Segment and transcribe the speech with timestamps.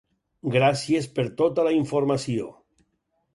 [0.53, 2.49] Gràcies per tota la informació.